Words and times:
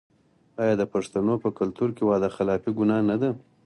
آیا 0.61 0.73
د 0.77 0.83
پښتنو 0.93 1.33
په 1.43 1.49
کلتور 1.59 1.89
کې 1.97 2.03
وعده 2.05 2.29
خلافي 2.35 2.71
ګناه 2.79 3.01
نه 3.09 3.15
ده؟ 3.21 3.31